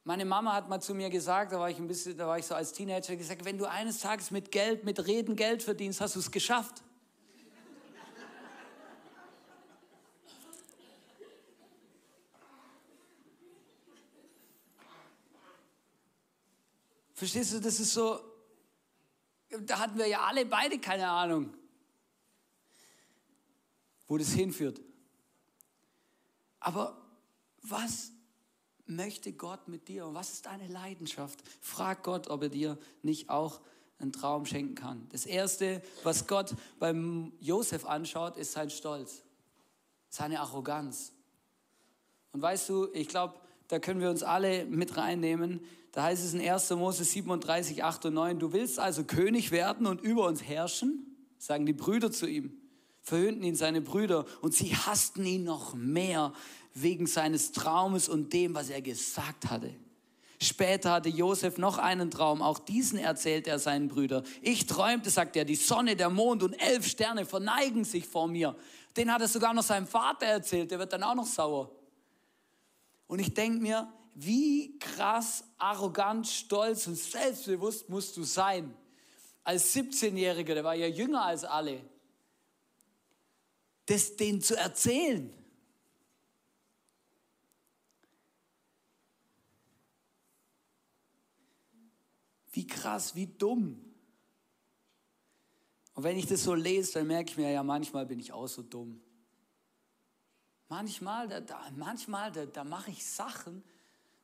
[0.06, 2.48] Meine Mama hat mal zu mir gesagt, da war ich ein bisschen, da war ich
[2.48, 6.16] so als Teenager gesagt, wenn du eines Tages mit Geld, mit Reden Geld verdienst, hast
[6.16, 6.82] du es geschafft.
[17.20, 18.18] Verstehst du, das ist so,
[19.64, 21.54] da hatten wir ja alle beide keine Ahnung,
[24.08, 24.80] wo das hinführt.
[26.62, 26.98] Aber
[27.62, 28.14] was
[28.86, 31.44] möchte Gott mit dir und was ist deine Leidenschaft?
[31.60, 33.60] Frag Gott, ob er dir nicht auch
[33.98, 35.06] einen Traum schenken kann.
[35.10, 39.24] Das Erste, was Gott beim Josef anschaut, ist sein Stolz,
[40.08, 41.12] seine Arroganz.
[42.32, 45.60] Und weißt du, ich glaube, da können wir uns alle mit reinnehmen.
[45.92, 46.70] Da heißt es in 1.
[46.72, 51.16] Mose 37, 8 und 9, du willst also König werden und über uns herrschen?
[51.38, 52.52] Sagen die Brüder zu ihm.
[53.02, 56.34] Verhöhnten ihn seine Brüder und sie hassten ihn noch mehr
[56.74, 59.74] wegen seines Traumes und dem, was er gesagt hatte.
[60.42, 64.24] Später hatte Josef noch einen Traum, auch diesen erzählt er seinen Brüdern.
[64.42, 68.56] Ich träumte, sagt er, die Sonne, der Mond und elf Sterne verneigen sich vor mir.
[68.96, 71.72] Den hat er sogar noch seinem Vater erzählt, der wird dann auch noch sauer.
[73.08, 78.76] Und ich denke mir, wie krass, arrogant, stolz und selbstbewusst musst du sein.
[79.44, 81.84] Als 17-Jähriger, der war ja jünger als alle,
[83.86, 85.34] das denen zu erzählen.
[92.52, 93.86] Wie krass, wie dumm.
[95.94, 98.48] Und wenn ich das so lese, dann merke ich mir, ja, manchmal bin ich auch
[98.48, 99.02] so dumm.
[100.68, 103.64] Manchmal, da, da manchmal, da, da mache ich Sachen,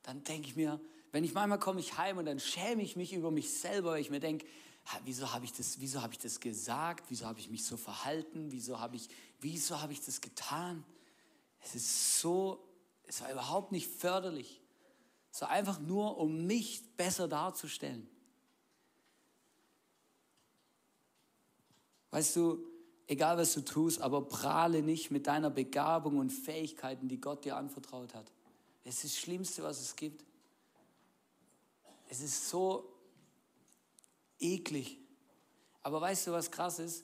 [0.05, 0.79] dann denke ich mir,
[1.11, 4.01] wenn ich manchmal komme ich heim und dann schäme ich mich über mich selber, weil
[4.01, 4.45] ich mir denke,
[5.03, 8.95] wieso habe ich, das, ich das gesagt, wieso habe ich mich so verhalten, wieso habe
[8.95, 9.09] ich,
[9.41, 10.83] wieso hab ich das getan.
[11.63, 12.63] Es ist so,
[13.07, 14.61] es war überhaupt nicht förderlich.
[15.31, 18.07] Es war einfach nur, um mich besser darzustellen.
[22.11, 22.59] Weißt du,
[23.07, 27.57] egal was du tust, aber prahle nicht mit deiner Begabung und Fähigkeiten, die Gott dir
[27.57, 28.31] anvertraut hat.
[28.85, 30.23] Es ist das Schlimmste, was es gibt.
[32.07, 32.93] Es ist so
[34.39, 34.99] eklig.
[35.81, 37.03] Aber weißt du, was krass ist?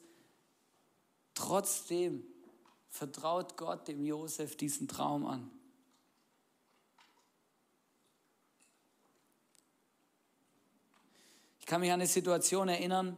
[1.34, 2.24] Trotzdem
[2.88, 5.50] vertraut Gott dem Josef diesen Traum an.
[11.60, 13.17] Ich kann mich an eine Situation erinnern,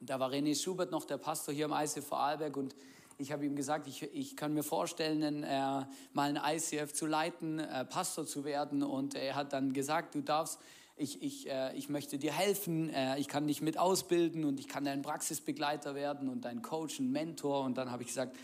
[0.00, 2.74] da war René Schubert noch der Pastor hier im ICF Vorarlberg und
[3.18, 7.58] ich habe ihm gesagt, ich, ich kann mir vorstellen, äh, mal ein ICF zu leiten,
[7.58, 8.82] äh, Pastor zu werden.
[8.82, 10.58] Und er hat dann gesagt, du darfst,
[10.96, 14.68] ich, ich, äh, ich möchte dir helfen, äh, ich kann dich mit ausbilden und ich
[14.68, 17.64] kann dein Praxisbegleiter werden und dein Coach, ein Mentor.
[17.64, 18.36] Und dann habe ich gesagt,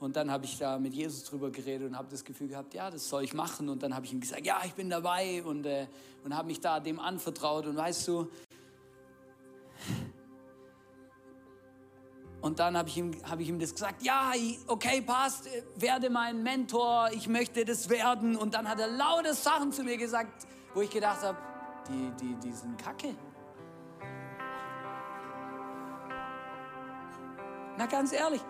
[0.00, 2.90] und dann habe ich da mit Jesus drüber geredet und habe das Gefühl gehabt, ja,
[2.90, 3.68] das soll ich machen.
[3.68, 5.86] Und dann habe ich ihm gesagt, ja, ich bin dabei und, äh,
[6.24, 7.66] und habe mich da dem anvertraut.
[7.66, 8.28] Und weißt du,
[12.42, 14.32] Und dann habe ich, ihm, hab ich ihm das gesagt, ja,
[14.66, 18.34] okay, passt, werde mein Mentor, ich möchte das werden.
[18.36, 21.38] Und dann hat er laute Sachen zu mir gesagt, wo ich gedacht habe,
[21.88, 23.14] die, die, die sind kacke.
[27.78, 28.40] Na ganz ehrlich,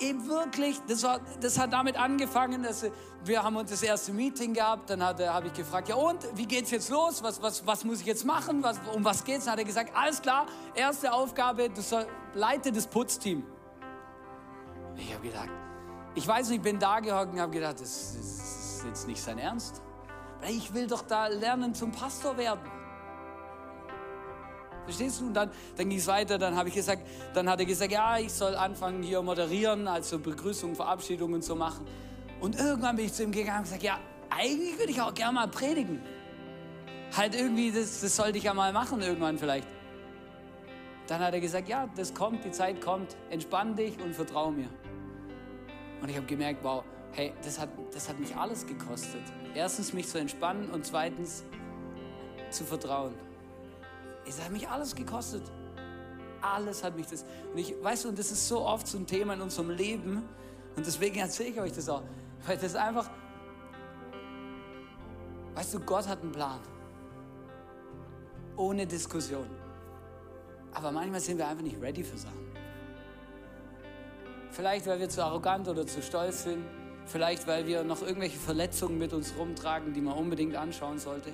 [0.00, 2.84] eben wirklich, das, war, das hat damit angefangen, dass
[3.24, 6.70] wir haben uns das erste Meeting gehabt, dann habe ich gefragt, ja und, wie geht's
[6.70, 9.44] jetzt los, was, was, was muss ich jetzt machen, was, um was geht's?
[9.44, 13.44] Dann hat er gesagt, alles klar, erste Aufgabe, du soll, leite das Putzteam.
[14.96, 15.48] Ich habe gedacht,
[16.14, 19.22] ich weiß nicht, ich bin da gehockt und habe gedacht, das, das ist jetzt nicht
[19.22, 19.82] sein Ernst.
[20.48, 22.79] Ich will doch da lernen zum Pastor werden.
[24.90, 25.26] Verstehst du?
[25.26, 28.18] Und dann, dann ging es weiter, dann habe ich gesagt, dann hat er gesagt, ja,
[28.18, 31.86] ich soll anfangen hier moderieren, also Begrüßung, Verabschiedungen zu machen.
[32.40, 34.00] Und irgendwann bin ich zu ihm gegangen und gesagt, ja,
[34.30, 36.02] eigentlich würde ich auch gerne mal predigen.
[37.16, 39.68] Halt irgendwie, das, das sollte ich ja mal machen irgendwann vielleicht.
[41.06, 44.68] Dann hat er gesagt, ja, das kommt, die Zeit kommt, entspann dich und vertraue mir.
[46.02, 49.22] Und ich habe gemerkt, wow, hey, das hat, das hat mich alles gekostet.
[49.54, 51.44] Erstens mich zu entspannen und zweitens
[52.50, 53.29] zu vertrauen.
[54.30, 55.42] Es hat mich alles gekostet.
[56.40, 57.24] Alles hat mich das.
[57.52, 60.22] Und ich, weißt du, und das ist so oft so ein Thema in unserem Leben.
[60.76, 62.02] Und deswegen erzähle ich euch das auch.
[62.46, 63.10] Weil das einfach,
[65.54, 66.60] weißt du, Gott hat einen Plan.
[68.56, 69.46] Ohne Diskussion.
[70.74, 72.52] Aber manchmal sind wir einfach nicht ready für Sachen.
[74.52, 76.64] Vielleicht, weil wir zu arrogant oder zu stolz sind.
[77.06, 81.32] Vielleicht, weil wir noch irgendwelche Verletzungen mit uns rumtragen, die man unbedingt anschauen sollte.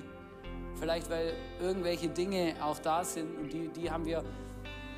[0.79, 4.23] Vielleicht, weil irgendwelche Dinge auch da sind und die, die haben wir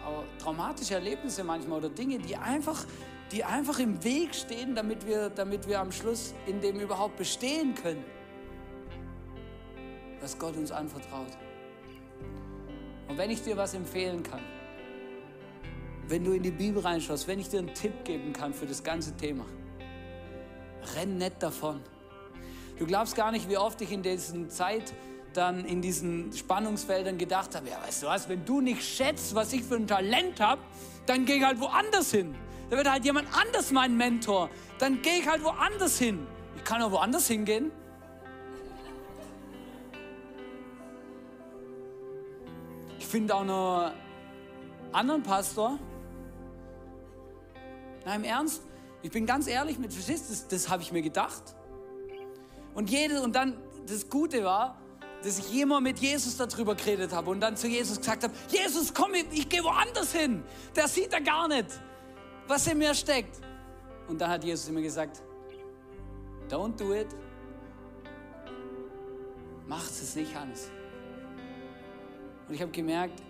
[0.06, 2.86] auch traumatische Erlebnisse manchmal oder Dinge, die einfach,
[3.32, 7.76] die einfach im Weg stehen, damit wir, damit wir am Schluss in dem überhaupt bestehen
[7.76, 8.04] können,
[10.20, 11.38] was Gott uns anvertraut.
[13.08, 14.44] Und wenn ich dir was empfehlen kann,
[16.08, 18.84] wenn du in die Bibel reinschaust, wenn ich dir einen Tipp geben kann für das
[18.84, 19.46] ganze Thema,
[20.96, 21.82] renn nicht davon.
[22.78, 24.94] Du glaubst gar nicht, wie oft ich in diesen Zeit
[25.34, 29.54] dann in diesen Spannungsfeldern gedacht habe, ja, weißt du was, wenn du nicht schätzt, was
[29.54, 30.62] ich für ein Talent habe,
[31.06, 32.36] dann gehe ich halt woanders hin.
[32.70, 34.50] Da wird halt jemand anders mein Mentor.
[34.78, 36.28] Dann gehe ich halt woanders hin.
[36.56, 37.72] Ich kann auch woanders hingehen.
[43.00, 45.80] Ich finde auch noch einen anderen Pastor.
[48.06, 48.62] Na, im Ernst,
[49.02, 51.56] ich bin ganz ehrlich mit, verstehst das, das habe ich mir gedacht.
[52.76, 54.80] Und jedes, und dann, das Gute war,
[55.24, 58.94] dass ich immer mit Jesus darüber geredet habe und dann zu Jesus gesagt habe, Jesus,
[58.94, 60.44] komm, ich gehe woanders hin.
[60.76, 61.68] Der sieht er gar nicht,
[62.48, 63.40] was in mir steckt.
[64.08, 65.22] Und dann hat Jesus immer gesagt,
[66.50, 67.08] don't do it.
[69.68, 70.72] Macht es nicht, Hannes.
[72.48, 73.22] Und ich habe gemerkt,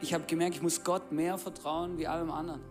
[0.00, 2.62] ich habe gemerkt, ich muss Gott mehr vertrauen wie allem anderen.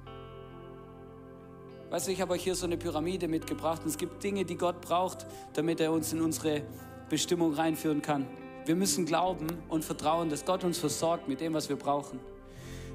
[1.91, 4.56] Weißt du, ich habe euch hier so eine Pyramide mitgebracht und es gibt Dinge, die
[4.56, 6.63] Gott braucht, damit er uns in unsere
[7.10, 8.28] Bestimmung reinführen kann.
[8.65, 12.19] Wir müssen glauben und vertrauen, dass Gott uns versorgt mit dem, was wir brauchen.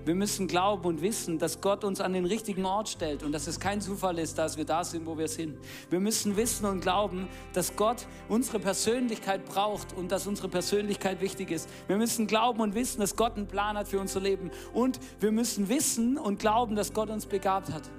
[0.05, 3.46] Wir müssen glauben und wissen, dass Gott uns an den richtigen Ort stellt und dass
[3.46, 5.57] es kein Zufall ist, dass wir da sind, wo wir sind.
[5.88, 11.50] Wir müssen wissen und glauben, dass Gott unsere Persönlichkeit braucht und dass unsere Persönlichkeit wichtig
[11.50, 11.70] ist.
[11.87, 14.50] Wir müssen glauben und wissen, dass Gott einen Plan hat für unser Leben.
[14.74, 17.90] Und wir müssen wissen und glauben, dass Gott uns begabt hat.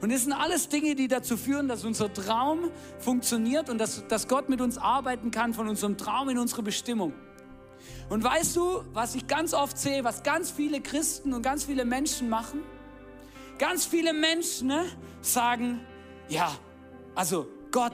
[0.00, 4.28] Und das sind alles Dinge, die dazu führen, dass unser Traum funktioniert und dass, dass
[4.28, 7.12] Gott mit uns arbeiten kann von unserem Traum in unsere Bestimmung.
[8.08, 11.84] Und weißt du, was ich ganz oft sehe, was ganz viele Christen und ganz viele
[11.84, 12.62] Menschen machen?
[13.58, 14.86] Ganz viele Menschen ne,
[15.20, 15.80] sagen,
[16.28, 16.50] ja,
[17.14, 17.92] also Gott,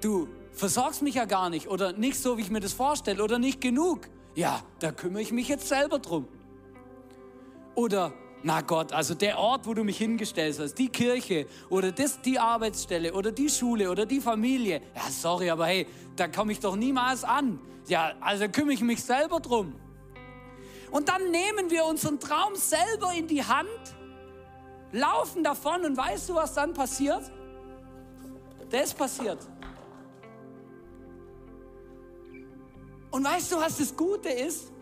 [0.00, 3.38] du versorgst mich ja gar nicht oder nicht so, wie ich mir das vorstelle oder
[3.38, 4.08] nicht genug.
[4.34, 6.26] Ja, da kümmere ich mich jetzt selber drum.
[7.74, 12.22] Oder, na Gott, also der Ort, wo du mich hingestellt hast, die Kirche oder das,
[12.22, 14.80] die Arbeitsstelle oder die Schule oder die Familie.
[14.94, 17.60] Ja, sorry, aber hey, da komme ich doch niemals an.
[17.86, 19.74] Ja, also kümmere ich mich selber drum.
[20.90, 23.68] Und dann nehmen wir unseren Traum selber in die Hand,
[24.92, 27.30] laufen davon und weißt du, was dann passiert?
[28.70, 29.38] Das passiert.
[33.10, 34.72] Und weißt du, was das Gute ist?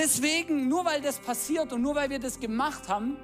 [0.00, 3.18] Deswegen, nur weil das passiert und nur weil wir das gemacht haben,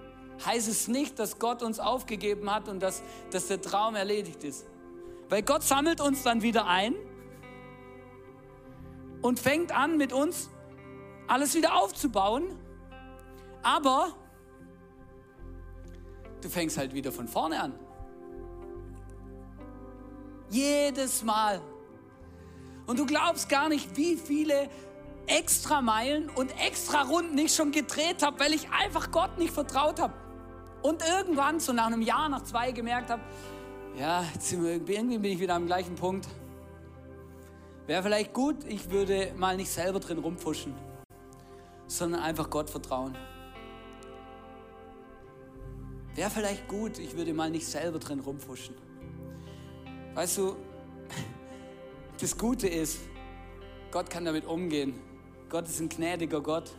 [0.45, 4.67] heißt es nicht, dass Gott uns aufgegeben hat und dass, dass der Traum erledigt ist.
[5.31, 6.95] Weil Gott sammelt uns dann wieder ein
[9.23, 10.51] und fängt an mit uns
[11.27, 12.45] alles wieder aufzubauen.
[13.63, 14.15] Aber
[16.43, 17.73] du fängst halt wieder von vorne an.
[20.51, 21.63] Jedes Mal.
[22.87, 24.69] Und du glaubst gar nicht, wie viele
[25.27, 30.01] extra Meilen und extra Runden ich schon gedreht habe, weil ich einfach Gott nicht vertraut
[30.01, 30.15] habe.
[30.83, 33.23] Und irgendwann, so nach einem Jahr, nach zwei, gemerkt habe,
[33.99, 36.29] ja, irgendwie bin ich wieder am gleichen Punkt.
[37.87, 40.75] Wäre vielleicht gut, ich würde mal nicht selber drin rumpfuschen,
[41.87, 43.17] sondern einfach Gott vertrauen.
[46.15, 48.75] Wäre vielleicht gut, ich würde mal nicht selber drin rumfuschen.
[50.15, 50.57] Weißt du,
[52.21, 52.99] das Gute ist,
[53.91, 54.99] Gott kann damit umgehen.
[55.49, 56.73] Gott ist ein gnädiger Gott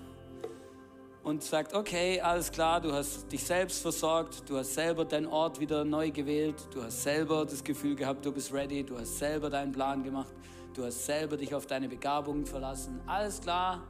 [1.23, 5.59] und sagt, okay, alles klar, du hast dich selbst versorgt, du hast selber deinen Ort
[5.61, 9.49] wieder neu gewählt, du hast selber das Gefühl gehabt, du bist ready, du hast selber
[9.49, 10.33] deinen Plan gemacht,
[10.73, 12.99] du hast selber dich auf deine Begabungen verlassen.
[13.07, 13.87] Alles klar,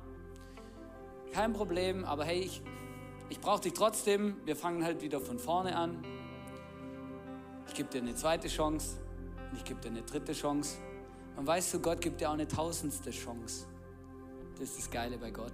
[1.31, 2.61] kein Problem, aber hey, ich,
[3.29, 4.35] ich brauche dich trotzdem.
[4.45, 6.03] Wir fangen halt wieder von vorne an.
[7.67, 8.97] Ich gebe dir eine zweite Chance
[9.51, 10.77] und ich gebe dir eine dritte Chance.
[11.35, 13.65] Und weißt du, Gott gibt dir auch eine tausendste Chance.
[14.59, 15.53] Das ist das Geile bei Gott.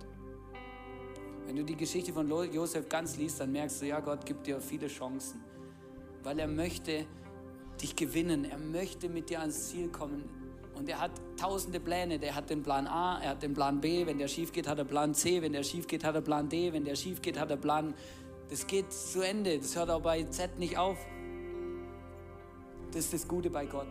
[1.46, 4.62] Wenn du die Geschichte von Josef ganz liest, dann merkst du, ja, Gott gibt dir
[4.62, 5.44] viele Chancen,
[6.24, 7.06] weil er möchte
[7.82, 10.24] dich gewinnen, er möchte mit dir ans Ziel kommen.
[10.76, 12.18] Und er hat tausende Pläne.
[12.18, 14.06] Der hat den Plan A, er hat den Plan B.
[14.06, 15.42] Wenn der schief geht, hat er Plan C.
[15.42, 16.74] Wenn der schief geht, hat er Plan D.
[16.74, 17.94] Wenn der schief geht, hat er Plan.
[18.50, 19.60] Das geht zu Ende.
[19.60, 20.98] Das hört auch bei Z nicht auf.
[22.88, 23.88] Das ist das Gute bei Gott.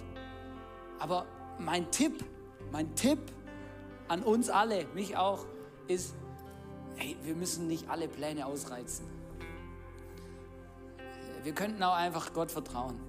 [0.99, 1.27] Aber
[1.59, 2.25] mein Tipp,
[2.73, 3.21] mein Tipp
[4.13, 5.47] an uns alle, mich auch,
[5.89, 6.15] ist,
[6.97, 9.07] hey, wir müssen nicht alle Pläne ausreizen.
[11.43, 13.01] Wir könnten auch einfach Gott vertrauen,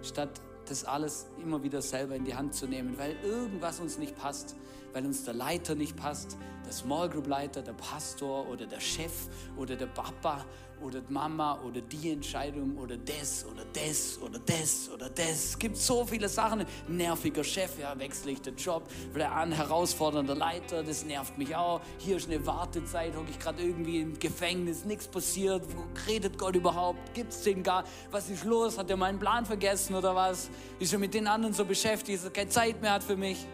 [0.00, 4.16] statt das alles immer wieder selber in die Hand zu nehmen, weil irgendwas uns nicht
[4.16, 4.54] passt,
[4.92, 9.12] weil uns der Leiter nicht passt, der Small Group Leiter, der Pastor oder der Chef
[9.56, 10.44] oder der Papa
[10.80, 15.44] oder die Mama oder die Entscheidung oder das oder das oder das oder das.
[15.44, 16.64] Es gibt so viele Sachen.
[16.88, 18.82] Nerviger Chef, ja, wechsle ich den Job.
[19.12, 21.80] Vielleicht ein herausfordernder Leiter, das nervt mich auch.
[21.98, 25.62] Hier ist eine Wartezeit, hocke ich gerade irgendwie im Gefängnis, nichts passiert.
[25.74, 27.14] Wo redet Gott überhaupt?
[27.14, 27.84] Gibt es den gar?
[28.10, 28.78] Was ist los?
[28.78, 30.50] Hat er meinen Plan vergessen oder was?
[30.78, 33.46] Ist er mit den anderen so beschäftigt, dass er keine Zeit mehr hat für mich?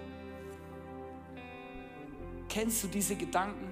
[2.58, 3.68] Kennst du diese Gedanken?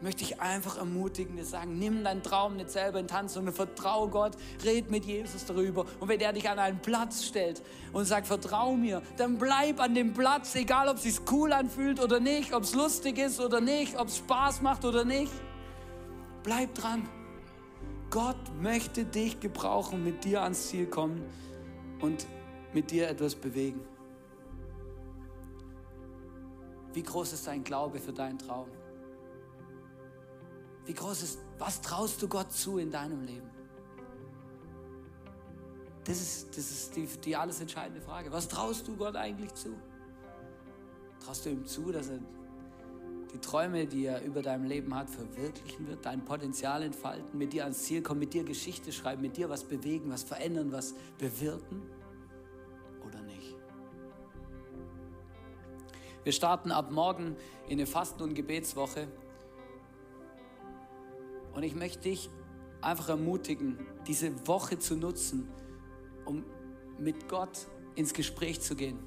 [0.00, 4.08] möchte ich einfach ermutigen, dir sagen, nimm deinen Traum nicht selber in Tanz, sondern vertrau
[4.08, 4.32] Gott,
[4.64, 5.84] red mit Jesus darüber.
[6.00, 7.60] Und wenn er dich an einen Platz stellt
[7.92, 12.00] und sagt, vertrau mir, dann bleib an dem Platz, egal ob es sich cool anfühlt
[12.00, 15.32] oder nicht, ob es lustig ist oder nicht, ob es Spaß macht oder nicht.
[16.44, 17.06] Bleib dran.
[18.08, 21.24] Gott möchte dich gebrauchen, mit dir ans Ziel kommen
[22.00, 22.26] und
[22.72, 23.80] mit dir etwas bewegen.
[26.98, 28.66] Wie groß ist dein Glaube für deinen Traum?
[30.84, 33.48] Wie groß ist, was traust du Gott zu in deinem Leben?
[36.02, 38.32] Das ist, das ist die, die alles entscheidende Frage.
[38.32, 39.76] Was traust du Gott eigentlich zu?
[41.24, 42.18] Traust du ihm zu, dass er
[43.32, 47.62] die Träume, die er über deinem Leben hat, verwirklichen wird, dein Potenzial entfalten, mit dir
[47.62, 51.80] ans Ziel kommen, mit dir Geschichte schreiben, mit dir was bewegen, was verändern, was bewirken
[53.06, 53.57] oder nicht?
[56.28, 57.36] Wir starten ab morgen
[57.68, 59.08] in eine Fasten- und Gebetswoche.
[61.54, 62.28] Und ich möchte dich
[62.82, 65.48] einfach ermutigen, diese Woche zu nutzen,
[66.26, 66.44] um
[66.98, 68.98] mit Gott ins Gespräch zu gehen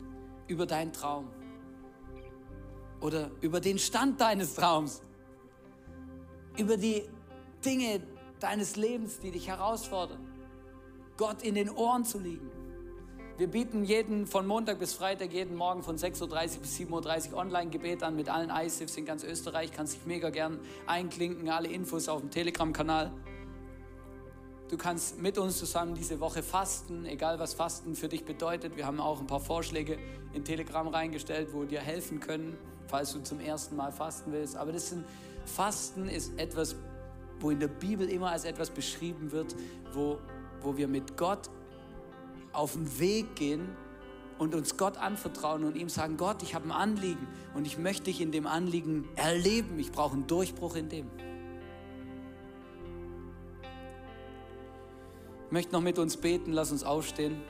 [0.47, 1.27] über deinen Traum
[3.01, 5.03] oder über den Stand deines Traums,
[6.57, 7.03] über die
[7.63, 8.01] Dinge
[8.39, 10.27] deines Lebens, die dich herausfordern,
[11.17, 12.49] Gott in den Ohren zu liegen.
[13.41, 17.39] Wir bieten jeden von Montag bis Freitag, jeden Morgen von 6.30 Uhr bis 7.30 Uhr
[17.39, 19.71] Online-Gebet an mit allen ISIFs in ganz Österreich.
[19.71, 23.09] Kannst dich mega gern einklinken, alle Infos auf dem Telegram-Kanal.
[24.69, 28.77] Du kannst mit uns zusammen diese Woche fasten, egal was Fasten für dich bedeutet.
[28.77, 29.97] Wir haben auch ein paar Vorschläge
[30.33, 34.55] in Telegram reingestellt, wo dir helfen können falls du zum ersten Mal fasten willst.
[34.55, 35.03] Aber das sind,
[35.47, 36.75] Fasten ist etwas,
[37.39, 39.55] wo in der Bibel immer als etwas beschrieben wird,
[39.93, 40.19] wo,
[40.61, 41.49] wo wir mit Gott
[42.53, 43.69] auf den Weg gehen
[44.37, 48.05] und uns Gott anvertrauen und ihm sagen, Gott, ich habe ein Anliegen und ich möchte
[48.05, 49.77] dich in dem Anliegen erleben.
[49.79, 51.07] Ich brauche einen Durchbruch in dem.
[55.45, 57.41] Ich möchte noch mit uns beten, lass uns aufstehen.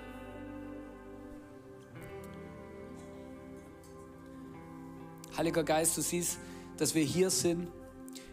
[5.38, 6.40] Heiliger Geist, du siehst,
[6.78, 7.68] dass wir hier sind.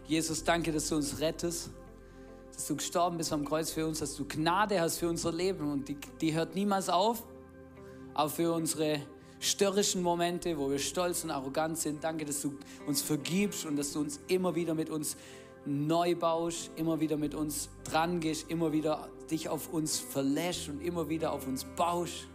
[0.06, 1.70] Jesus, danke, dass du uns rettest,
[2.58, 5.70] dass du gestorben bist am Kreuz für uns, dass du Gnade hast für unser Leben
[5.70, 7.22] und die, die hört niemals auf,
[8.14, 9.00] auch für unsere
[9.38, 12.02] störrischen Momente, wo wir stolz und arrogant sind.
[12.02, 15.16] Danke, dass du uns vergibst und dass du uns immer wieder mit uns
[15.66, 20.82] neu baust, immer wieder mit uns dran gehst, immer wieder dich auf uns verlässt und
[20.82, 22.26] immer wieder auf uns baust.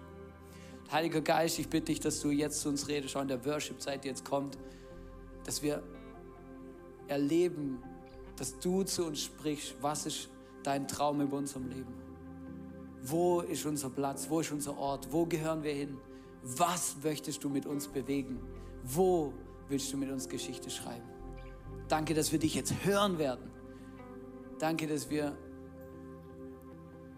[0.89, 4.05] Heiliger Geist, ich bitte dich, dass du jetzt zu uns redest, auch in der Worship-Zeit,
[4.05, 4.57] die jetzt kommt,
[5.43, 5.84] dass wir
[7.09, 7.84] erleben,
[8.36, 10.29] dass du zu uns sprichst, was ist
[10.63, 11.93] dein Traum über unserem Leben?
[13.03, 14.27] Wo ist unser Platz?
[14.29, 15.11] Wo ist unser Ort?
[15.11, 15.97] Wo gehören wir hin?
[16.41, 18.39] Was möchtest du mit uns bewegen?
[18.84, 19.34] Wo
[19.67, 21.07] willst du mit uns Geschichte schreiben?
[21.88, 23.51] Danke, dass wir dich jetzt hören werden.
[24.59, 25.38] Danke, dass wir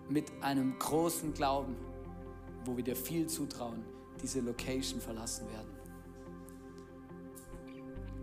[0.09, 1.75] mit einem großen Glauben
[2.65, 3.83] wo wir dir viel zutrauen,
[4.21, 5.69] diese Location verlassen werden.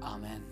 [0.01, 0.52] Amen.